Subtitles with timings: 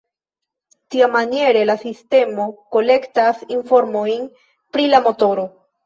[0.95, 4.29] Tiamaniere la sistemo kolektas informojn
[4.77, 5.51] pri la motoro.